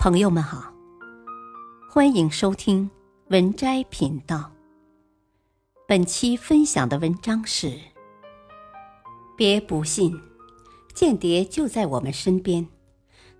[0.00, 0.72] 朋友们好，
[1.90, 2.90] 欢迎收听
[3.28, 4.50] 文摘频道。
[5.86, 7.78] 本期分享的文章是：
[9.36, 10.18] 别不信，
[10.94, 12.66] 间谍就在我们身边，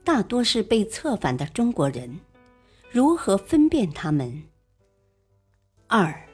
[0.04, 2.20] 大多是被策反的中国人，
[2.90, 4.42] 如何分辨他们？
[5.86, 6.28] 二，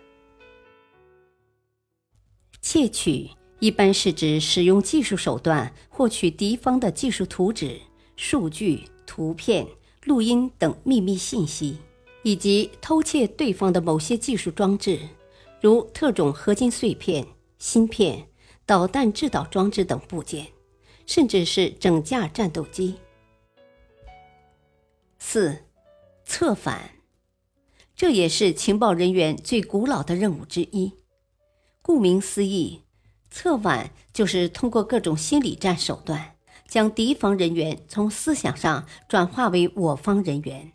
[2.61, 3.31] 窃取
[3.61, 7.81] 一般是指使用技术手段获取敌方的技术图纸、
[8.17, 9.65] 数据、图片。
[10.07, 11.79] 录音等秘密信息，
[12.23, 15.01] 以及偷窃对方的某些技术装置，
[15.61, 17.27] 如特种合金碎片、
[17.59, 18.29] 芯片、
[18.65, 20.47] 导弹制导装置等部件，
[21.07, 22.95] 甚至是整架战斗机。
[25.19, 25.65] 四，
[26.25, 26.93] 策反，
[27.97, 30.93] 这也是情报人员最古老的任务之一。
[31.83, 32.83] 顾名思义，
[33.29, 36.36] 策反就是通过各种心理战手段。
[36.69, 40.73] 将敌方人员从思想上转化为我方人员，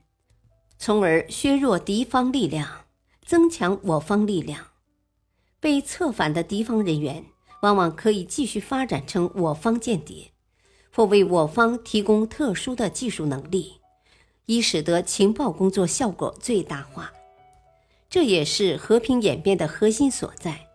[0.77, 2.85] 从而削弱敌方力量，
[3.26, 4.68] 增强我方力量。
[5.60, 7.26] 被策反的敌方人员
[7.62, 10.32] 往往可以继续发展成我方间谍，
[10.91, 13.73] 或为我方提供特殊的技术能力，
[14.48, 17.13] 以使得情报工作效果最大化。
[18.10, 20.68] 这也是和平演变的核心所在，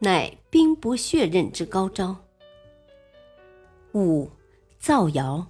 [0.00, 2.16] 乃兵不血刃之高招。
[3.94, 4.30] 五，
[4.78, 5.46] 造谣。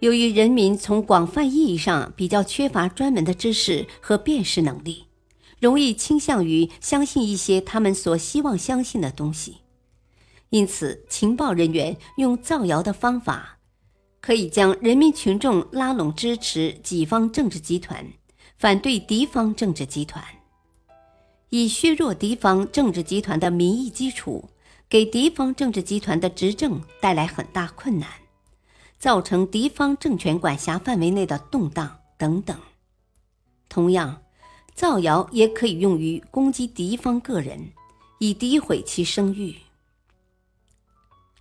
[0.00, 5.04] 由于人民从广泛意义上比较缺乏专门的知识和辨识能力，
[5.60, 9.58] 容易倾向于相信一些他们所希望相信的东西，
[10.50, 13.58] 因此，情报人员用造谣的方法，
[14.20, 18.04] 可以将人民群众拉拢支持己方政治集团，
[18.58, 20.22] 反对敌方政治集团，
[21.50, 24.50] 以削弱敌方政治集团的民意基础。
[24.92, 28.10] 给敌方政治集团的执政带来很大困难，
[28.98, 32.60] 造成敌方政权管辖范围内的动荡等等。
[33.70, 34.22] 同样，
[34.74, 37.72] 造谣也可以用于攻击敌方个人，
[38.18, 39.56] 以诋毁其声誉。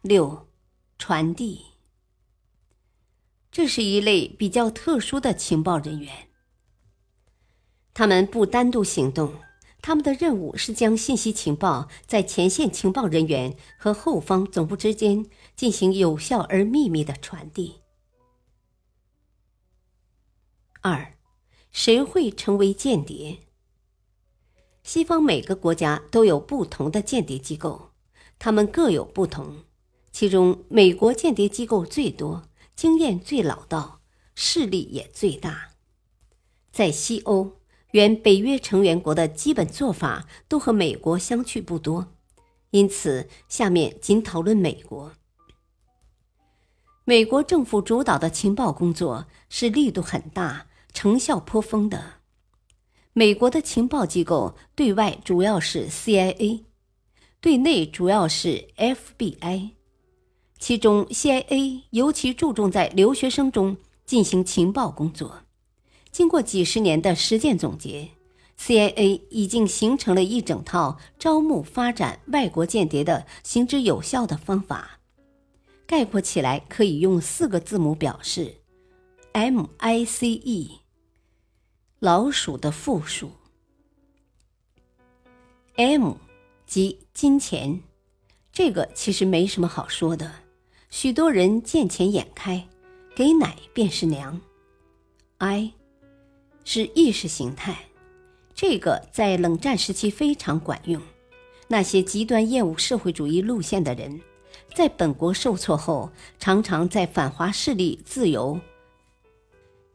[0.01, 0.47] 六，
[0.97, 1.66] 传递。
[3.51, 6.29] 这是一类比较特殊的情报人员，
[7.94, 9.33] 他们不单独行动。
[9.81, 15.25] 他们的任务是将信息情报在前线情报人员和后方总部之间
[15.56, 17.81] 进行有效而秘密的传递。
[20.81, 21.18] 二，
[21.72, 23.40] 谁会成为间谍？
[24.84, 27.92] 西方每个国家都有不同的间谍机构，
[28.40, 29.63] 他们各有不同。
[30.12, 34.02] 其中，美国间谍机构最多，经验最老道，
[34.36, 35.72] 势力也最大。
[36.72, 37.60] 在西欧。
[37.91, 42.07] 原北约成员国的基本做法都和美国相去不多，
[42.69, 45.12] 因此下面仅讨论美国。
[47.03, 52.22] 美国政府主导的情报工作是力度很大、成效颇丰的。
[53.13, 56.63] 美国的情报机构对外主要是 CIA，
[57.41, 59.72] 对内主要是 FBI，
[60.57, 63.75] 其中 CIA 尤其注重在留学生中
[64.06, 65.40] 进行情报工作。
[66.11, 68.09] 经过几十年的实践总结
[68.59, 75.00] ，CIA 已经形成了一整套招募、发展外国间谍的行之有效的方法。
[75.88, 78.57] 概括起来，可以用四个字母表示
[79.33, 80.69] ：MICE，
[82.00, 83.31] 老鼠的复数。
[85.75, 86.16] M，
[86.66, 87.81] 即金钱，
[88.51, 90.31] 这个其实没什么好说的，
[90.89, 92.67] 许多人见钱眼开，
[93.16, 94.39] 给奶便是娘。
[95.38, 95.73] I。
[96.73, 97.77] 是意识形态，
[98.55, 101.01] 这个在冷战时期非常管用。
[101.67, 104.21] 那些极端厌恶社会主义路线的人，
[104.73, 106.09] 在本国受挫后，
[106.39, 108.57] 常常在反华势力、自由、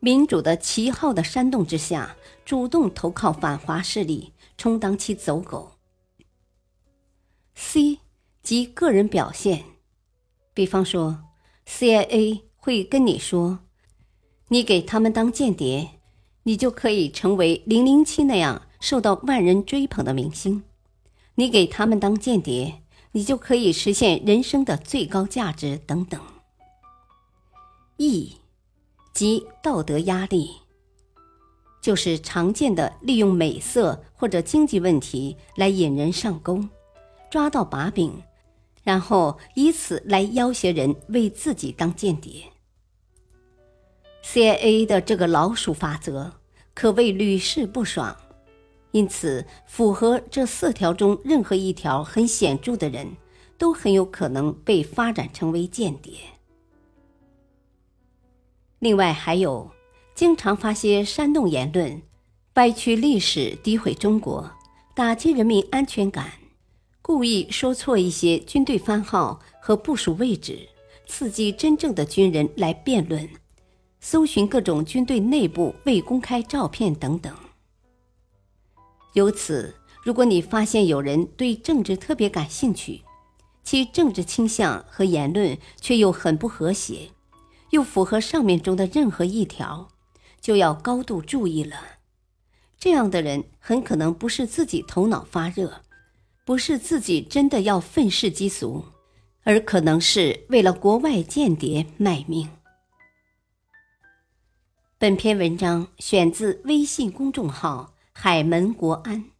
[0.01, 2.15] 民主的旗号的煽动之下，
[2.45, 5.79] 主动投靠反华势力，充当其走狗。
[7.55, 8.01] C
[8.43, 9.65] 即个人表现，
[10.53, 11.25] 比方说
[11.67, 13.61] ，CIA 会跟你说，
[14.49, 15.96] 你给他们当间谍。
[16.47, 20.63] 你就可以成为零零七那样受到万人追捧的明星，
[21.35, 26.21] 你给他们当间谍，你就可以实现人生的最高价值等等。
[27.97, 28.37] E，
[29.13, 30.53] 即道德压力，
[31.83, 36.65] 就是常见的利用美色或者经济问题来引人上钩，
[37.29, 38.23] 抓到把柄，
[38.85, 42.45] 然后以此来要挟人为自己当间谍。
[44.29, 46.33] CIA 的这个老鼠法则
[46.75, 48.15] 可谓屡试不爽，
[48.91, 53.17] 因此符合这四条中任何一条很显著的人，
[53.57, 56.15] 都很有可能被发展成为间谍。
[58.81, 59.71] 另外还有
[60.15, 62.03] 经常发些煽动言论，
[62.55, 64.51] 歪曲历史、诋毁中国、
[64.97, 66.33] 打击人民安全感，
[67.01, 70.69] 故意说错一些军队番号和部署位置，
[71.07, 73.27] 刺激真正的军人来辩论，
[74.01, 77.35] 搜寻各种军队内部未公开照片等等。
[79.15, 83.03] 由此，如果你发现有人对政治特别感兴趣，
[83.65, 87.11] 其政治倾向和言论却又很不和谐，
[87.71, 89.89] 又符合上面中的任何一条，
[90.41, 91.77] 就要高度注意了。
[92.79, 95.81] 这样的人很可能不是自己头脑发热，
[96.45, 98.85] 不是自己真的要愤世嫉俗，
[99.43, 102.49] 而可能是为了国外间谍卖命。
[104.99, 109.33] 本篇文章选自微信公众号“海门国安”。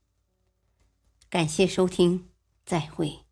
[1.31, 2.29] 感谢收听，
[2.67, 3.26] 再会。